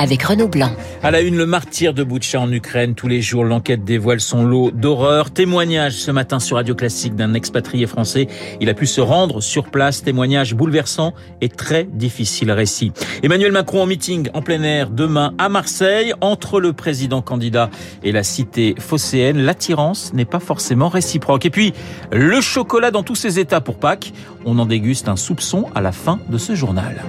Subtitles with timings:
[0.00, 0.70] avec Renaud Blanc.
[1.02, 2.94] À la une, le martyr de Boutcha en Ukraine.
[2.94, 5.30] Tous les jours, l'enquête dévoile son lot d'horreur.
[5.30, 8.26] Témoignage ce matin sur Radio Classique d'un expatrié français.
[8.62, 10.02] Il a pu se rendre sur place.
[10.02, 11.12] Témoignage bouleversant
[11.42, 12.92] et très difficile récit.
[13.22, 16.14] Emmanuel Macron en meeting en plein air demain à Marseille.
[16.22, 17.68] Entre le président candidat
[18.02, 21.44] et la cité phocéenne, l'attirance n'est pas forcément réciproque.
[21.44, 21.74] Et puis,
[22.10, 24.14] le chocolat dans tous ses états pour Pâques.
[24.46, 27.04] On en déguste un soupçon à la fin de ce journal.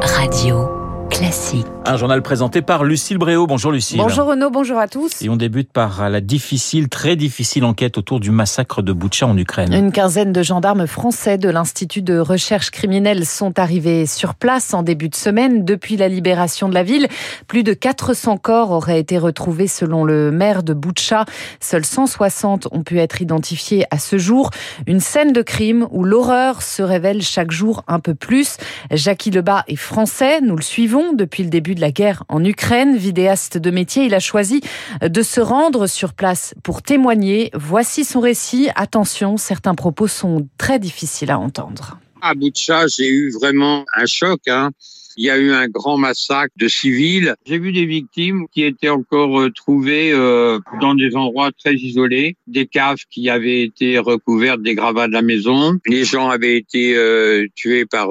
[0.00, 0.83] Radio
[1.14, 1.66] classique.
[1.86, 3.46] Un journal présenté par Lucille Bréau.
[3.46, 3.98] Bonjour Lucille.
[3.98, 5.20] Bonjour Renaud, bonjour à tous.
[5.22, 9.36] Et on débute par la difficile, très difficile enquête autour du massacre de Boutcha en
[9.36, 9.72] Ukraine.
[9.72, 14.82] Une quinzaine de gendarmes français de l'Institut de recherche criminelle sont arrivés sur place en
[14.82, 15.64] début de semaine.
[15.64, 17.06] Depuis la libération de la ville,
[17.48, 21.26] plus de 400 corps auraient été retrouvés selon le maire de Boutcha.
[21.60, 24.50] Seuls 160 ont pu être identifiés à ce jour.
[24.86, 28.56] Une scène de crime où l'horreur se révèle chaque jour un peu plus.
[28.90, 32.96] Jackie Lebas est français, nous le suivons depuis le début de la guerre en Ukraine.
[32.96, 34.60] Vidéaste de métier, il a choisi
[35.02, 37.50] de se rendre sur place pour témoigner.
[37.54, 38.68] Voici son récit.
[38.74, 41.98] Attention, certains propos sont très difficiles à entendre.
[42.22, 44.40] À Boutcha, j'ai eu vraiment un choc.
[44.48, 44.70] Hein.
[45.16, 47.34] Il y a eu un grand massacre de civils.
[47.46, 52.36] J'ai vu des victimes qui étaient encore euh, trouvées euh, dans des endroits très isolés,
[52.46, 55.78] des caves qui avaient été recouvertes des gravats de la maison.
[55.86, 58.10] Les gens avaient été euh, tués par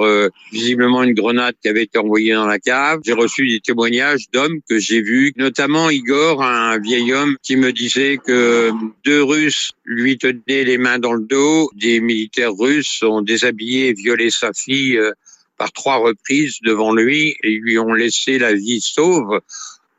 [0.52, 3.00] visiblement une grenade qui avait été envoyée dans la cave.
[3.06, 7.72] J'ai reçu des témoignages d'hommes que j'ai vus, notamment Igor, un vieil homme qui me
[7.72, 8.72] disait que
[9.06, 11.70] deux Russes lui tenaient les mains dans le dos.
[11.76, 15.00] Des militaires russes ont déshabillé et violé sa fille
[15.64, 19.40] par trois reprises devant lui et lui ont laissé la vie sauve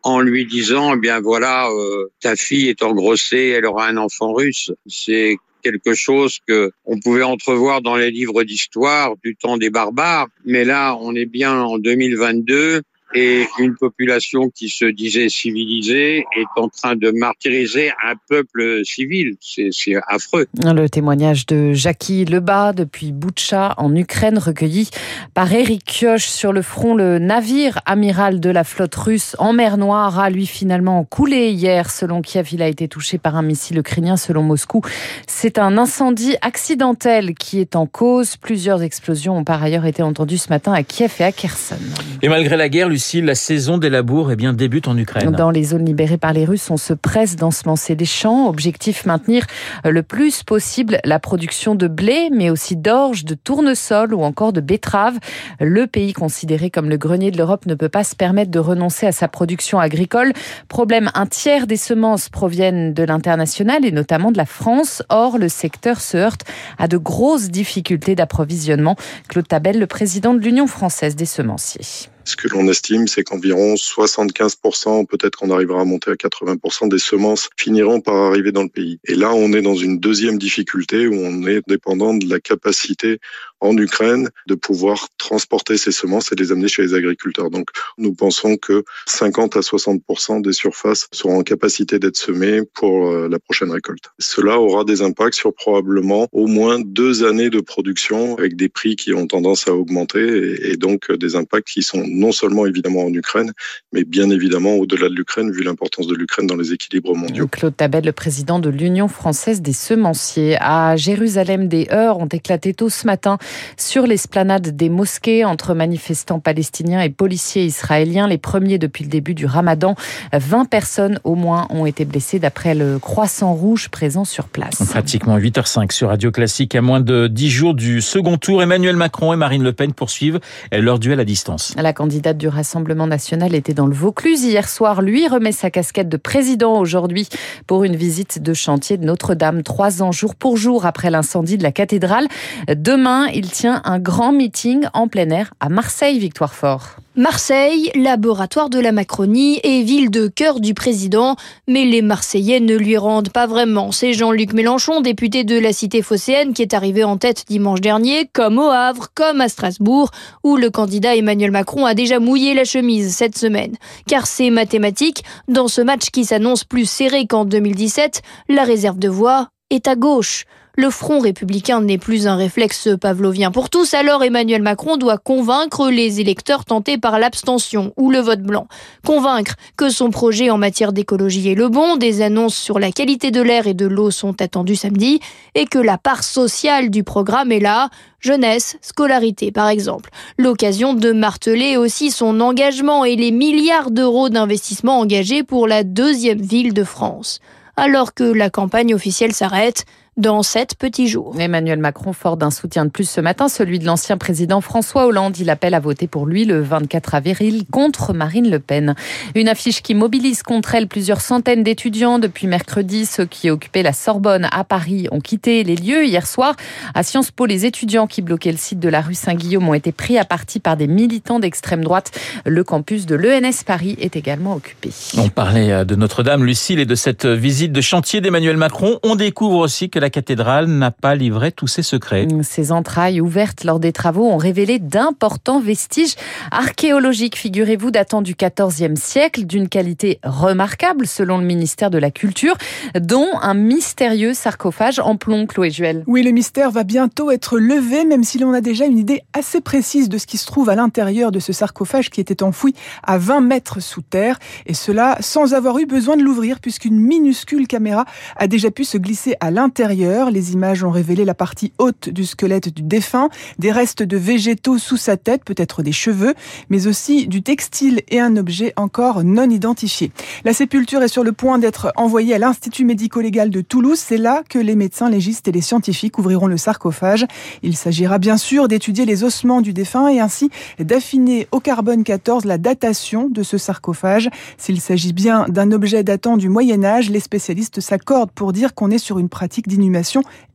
[0.03, 4.35] en lui disant, eh bien voilà, euh, ta fille est engrossée, elle aura un enfant
[4.35, 4.71] russe.
[4.87, 10.27] C'est quelque chose que on pouvait entrevoir dans les livres d'histoire du temps des barbares,
[10.45, 12.83] mais là, on est bien en 2022
[13.15, 19.37] et une population qui se disait civilisée est en train de martyriser un peuple civil.
[19.41, 20.47] C'est affreux.
[20.63, 24.91] Le témoignage de Jackie Lebas depuis Boutcha en Ukraine recueilli
[25.33, 26.95] par Eric Kioch sur le front.
[26.95, 31.91] Le navire amiral de la flotte russe en mer Noire a lui finalement coulé hier.
[31.91, 34.17] Selon Kiev, il a été touché par un missile ukrainien.
[34.17, 34.83] Selon Moscou,
[35.27, 38.37] c'est un incendie accidentel qui est en cause.
[38.37, 41.77] Plusieurs explosions ont par ailleurs été entendues ce matin à Kiev et à Kherson.
[42.23, 45.31] Et malgré la guerre, la saison des labours eh bien, débute en Ukraine.
[45.31, 48.49] Dans les zones libérées par les Russes, on se presse d'ensemencer des champs.
[48.49, 49.47] Objectif maintenir
[49.85, 54.61] le plus possible la production de blé, mais aussi d'orge, de tournesol ou encore de
[54.61, 55.19] betteraves.
[55.61, 59.07] Le pays considéré comme le grenier de l'Europe ne peut pas se permettre de renoncer
[59.07, 60.33] à sa production agricole.
[60.69, 65.03] Problème, un tiers des semences proviennent de l'international et notamment de la France.
[65.09, 66.43] Or, le secteur se heurte
[66.79, 68.97] à de grosses difficultés d'approvisionnement.
[69.29, 72.14] Claude Tabel, le président de l'Union française des semenciers.
[72.27, 76.99] Ce que l'on estime, c'est qu'environ 75%, peut-être qu'on arrivera à monter à 80% des
[76.99, 78.99] semences finiront par arriver dans le pays.
[79.05, 83.19] Et là, on est dans une deuxième difficulté où on est dépendant de la capacité
[83.61, 87.51] en Ukraine de pouvoir transporter ces semences et les amener chez les agriculteurs.
[87.51, 87.69] Donc,
[87.99, 93.29] nous pensons que 50 à 60% des surfaces seront en capacité d'être semées pour euh,
[93.29, 94.05] la prochaine récolte.
[94.19, 98.97] Cela aura des impacts sur probablement au moins deux années de production avec des prix
[98.97, 103.13] qui ont tendance à augmenter et donc des impacts qui sont non seulement évidemment en
[103.13, 103.53] Ukraine,
[103.93, 107.49] mais bien évidemment au-delà de l'Ukraine, vu l'importance de l'Ukraine dans les équilibres mondiaux.
[107.49, 110.57] Claude Tabel, le président de l'Union française des semenciers.
[110.61, 113.39] À Jérusalem, des heurts ont éclaté tôt ce matin
[113.77, 119.35] sur l'esplanade des mosquées entre manifestants palestiniens et policiers israéliens, les premiers depuis le début
[119.35, 119.95] du ramadan.
[120.33, 124.83] 20 personnes au moins ont été blessées d'après le Croissant Rouge présent sur place.
[124.89, 126.75] Pratiquement 8h05 sur Radio Classique.
[126.75, 130.41] À moins de 10 jours du second tour, Emmanuel Macron et Marine Le Pen poursuivent
[130.73, 131.75] leur duel à distance.
[131.77, 135.01] La candidate du Rassemblement national était dans le Vaucluse hier soir.
[135.01, 137.31] Lui remet sa casquette de président aujourd'hui
[137.67, 141.63] pour une visite de chantier de Notre-Dame, trois ans jour pour jour après l'incendie de
[141.63, 142.29] la cathédrale.
[142.69, 146.97] Demain, il tient un grand meeting en plein air à Marseille, Victoire Fort.
[147.17, 151.37] Marseille, laboratoire de la Macronie et ville de cœur du président,
[151.69, 153.93] mais les Marseillais ne lui rendent pas vraiment.
[153.93, 158.29] C'est Jean-Luc Mélenchon, député de la cité phocéenne, qui est arrivé en tête dimanche dernier,
[158.33, 160.11] comme au Havre, comme à Strasbourg,
[160.43, 163.77] où le candidat Emmanuel Macron a déjà mouillé la chemise cette semaine.
[164.09, 169.09] Car c'est mathématique, dans ce match qui s'annonce plus serré qu'en 2017, la réserve de
[169.09, 170.47] voix est à gauche.
[170.77, 175.89] Le Front républicain n'est plus un réflexe pavlovien pour tous, alors Emmanuel Macron doit convaincre
[175.89, 178.67] les électeurs tentés par l'abstention ou le vote blanc.
[179.07, 183.31] Convaincre que son projet en matière d'écologie est le bon, des annonces sur la qualité
[183.31, 185.21] de l'air et de l'eau sont attendues samedi,
[185.55, 187.89] et que la part sociale du programme est là,
[188.19, 190.11] jeunesse, scolarité par exemple.
[190.39, 196.43] L'occasion de marteler aussi son engagement et les milliards d'euros d'investissement engagés pour la deuxième
[196.43, 197.39] ville de France.
[197.77, 199.85] Alors que la campagne officielle s'arrête,
[200.17, 201.35] dans sept petits jours.
[201.39, 205.39] Emmanuel Macron, fort d'un soutien de plus ce matin, celui de l'ancien président François Hollande.
[205.39, 208.95] Il appelle à voter pour lui le 24 avril contre Marine Le Pen.
[209.35, 212.19] Une affiche qui mobilise contre elle plusieurs centaines d'étudiants.
[212.19, 216.05] Depuis mercredi, ceux qui occupaient la Sorbonne à Paris ont quitté les lieux.
[216.05, 216.55] Hier soir,
[216.95, 219.91] à Sciences Po, les étudiants qui bloquaient le site de la rue Saint-Guillaume ont été
[219.91, 222.13] pris à partie par des militants d'extrême droite.
[222.45, 224.91] Le campus de l'ENS Paris est également occupé.
[225.19, 229.01] On parlait euh, de Notre-Dame, Lucille, et de cette visite de chantier d'Emmanuel Macron.
[229.03, 232.29] On découvre aussi que la cathédrale n'a pas livré tous ses secrets.
[232.43, 236.15] Ces entrailles ouvertes lors des travaux ont révélé d'importants vestiges
[236.51, 242.55] archéologiques, figurez-vous, datant du XIVe siècle, d'une qualité remarquable selon le ministère de la Culture,
[243.01, 246.05] dont un mystérieux sarcophage en plomb, Chloé Juel.
[246.07, 249.63] Oui, le mystère va bientôt être levé, même si l'on a déjà une idée assez
[249.63, 252.75] précise de ce qui se trouve à l'intérieur de ce sarcophage qui était enfoui
[253.05, 257.67] à 20 mètres sous terre, et cela sans avoir eu besoin de l'ouvrir, puisqu'une minuscule
[257.67, 258.05] caméra
[258.37, 262.25] a déjà pu se glisser à l'intérieur les images ont révélé la partie haute du
[262.25, 266.35] squelette du défunt, des restes de végétaux sous sa tête, peut-être des cheveux,
[266.69, 270.11] mais aussi du textile et un objet encore non identifié.
[270.45, 273.99] La sépulture est sur le point d'être envoyée à l'Institut médico-légal de Toulouse.
[273.99, 277.27] C'est là que les médecins légistes et les scientifiques ouvriront le sarcophage.
[277.63, 282.45] Il s'agira bien sûr d'étudier les ossements du défunt et ainsi d'affiner au carbone 14
[282.45, 284.29] la datation de ce sarcophage.
[284.59, 288.91] S'il s'agit bien d'un objet datant du Moyen Âge, les spécialistes s'accordent pour dire qu'on
[288.91, 289.84] est sur une pratique d'inhumation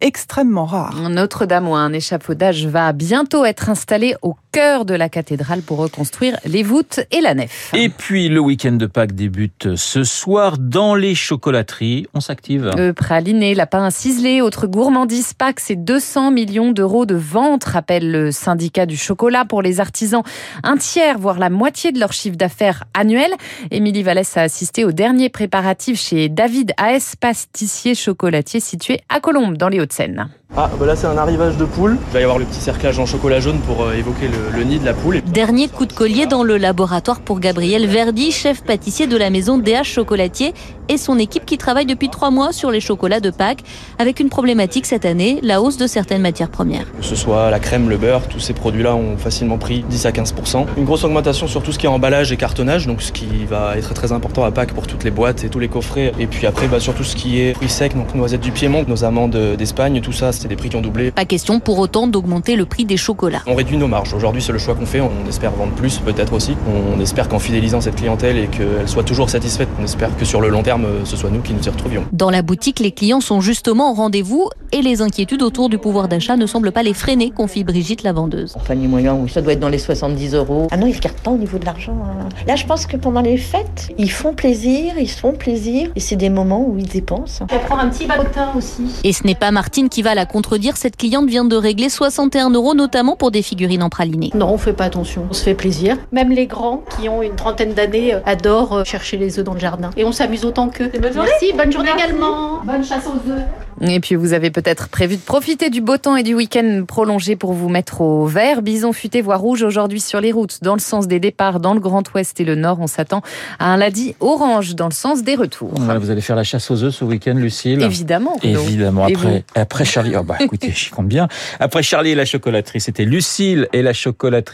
[0.02, 1.10] extrêmement rare.
[1.10, 6.38] Notre-Dame ou un échafaudage va bientôt être installé au cœur de la cathédrale pour reconstruire
[6.46, 7.72] les voûtes et la nef.
[7.74, 12.08] Et puis le week-end de Pâques débute ce soir dans les chocolateries.
[12.14, 12.72] On s'active.
[12.78, 18.32] Euh, praliné, lapin ciselé, autre gourmandise Pâques, c'est 200 millions d'euros de vente, rappelle le
[18.32, 20.24] syndicat du chocolat pour les artisans.
[20.64, 23.32] Un tiers, voire la moitié de leur chiffre d'affaires annuel.
[23.72, 27.16] Émilie Vallès a assisté au dernier préparatif chez David A.S.
[27.16, 30.30] Pastissier Chocolatier situé à Colombes dans les Hauts-de-Seine.
[30.58, 31.98] Ah, bah là c'est un arrivage de poule.
[32.08, 34.64] Il va y avoir le petit cerclage en chocolat jaune pour euh, évoquer le, le,
[34.64, 35.22] nid de la poule.
[35.22, 39.58] Dernier coup de collier dans le laboratoire pour Gabriel Verdi, chef pâtissier de la maison
[39.58, 40.54] DH Chocolatier
[40.90, 43.64] et son équipe qui travaille depuis trois mois sur les chocolats de Pâques
[44.00, 46.92] avec une problématique cette année, la hausse de certaines matières premières.
[47.00, 50.12] Que ce soit la crème, le beurre, tous ces produits-là ont facilement pris 10 à
[50.12, 50.66] 15%.
[50.78, 53.78] Une grosse augmentation sur tout ce qui est emballage et cartonnage, donc ce qui va
[53.78, 56.12] être très important à Pâques pour toutes les boîtes et tous les coffrets.
[56.20, 58.84] Et puis après, bah, sur tout ce qui est fruits secs, donc noisettes du Piémont,
[58.88, 61.12] nos amandes d'Espagne, tout ça, c'est des prix qui ont doublé.
[61.12, 63.44] Pas question pour autant d'augmenter le prix des chocolats.
[63.46, 64.14] On réduit nos marges.
[64.14, 65.02] Aujourd'hui, c'est le choix qu'on fait.
[65.02, 66.56] On espère vendre plus, peut-être aussi.
[66.68, 70.42] On espère qu'en fidélisant cette clientèle et qu'elle soit toujours satisfaite, on espère que sur
[70.42, 72.06] le long terme, ce soit nous qui nous y retrouvions.
[72.12, 76.08] Dans la boutique, les clients sont justement au rendez-vous et les inquiétudes autour du pouvoir
[76.08, 78.54] d'achat ne semblent pas les freiner, confie Brigitte la vendeuse.
[78.56, 80.68] Enfin, les moyens, oui, ça doit être dans les 70 euros.
[80.72, 81.98] Ah non, ils se gardent pas au niveau de l'argent.
[82.04, 82.30] Hein.
[82.48, 86.00] Là, je pense que pendant les fêtes, ils font plaisir, ils se font plaisir et
[86.00, 87.46] c'est des moments où ils dépensent.
[87.50, 88.84] Je vais prendre un petit balotin aussi.
[89.04, 90.78] Et ce n'est pas Martine qui va la contredire.
[90.78, 93.90] Cette cliente vient de régler 61 euros, notamment pour des figurines en
[94.34, 95.26] Non, on fait pas attention.
[95.30, 95.98] On se fait plaisir.
[96.12, 99.60] Même les grands qui ont une trentaine d'années euh, adorent chercher les œufs dans le
[99.60, 99.90] jardin.
[99.98, 100.92] Et on s'amuse autant qu'eux.
[101.02, 102.06] Merci, bonne journée Merci.
[102.10, 102.64] également.
[102.64, 103.44] Bonne chasse aux œufs.
[103.82, 107.38] Et puis vous avez peut-être prévu de profiter du beau temps et du week-end prolongé
[107.38, 108.62] pour vous mettre au vert.
[108.62, 111.80] Bison futé voire rouge aujourd'hui sur les routes dans le sens des départs dans le
[111.80, 112.80] Grand Ouest et le Nord.
[112.82, 113.22] On s'attend
[113.58, 115.72] à un lundi orange dans le sens des retours.
[115.78, 118.36] Voilà, vous allez faire la chasse aux œufs ce week-end, Lucille Évidemment.
[118.44, 119.06] Évidemment.
[119.06, 121.30] Après, après Charlie, oh bah écoutez, j'y compte bien.
[121.62, 123.94] Après Charlie et la chocolaterie, c'était Lucille et la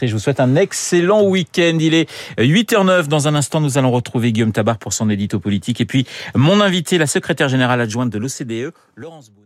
[0.02, 1.78] Je vous souhaite un excellent week-end.
[1.80, 3.08] Il est 8h09.
[3.08, 5.80] Dans un instant, nous allons retrouver Guillaume Tabar pour son édito politique.
[5.80, 9.45] Et puis, mon invité, la secrétaire générale adjointe de l'OCDE, Laurence Boone.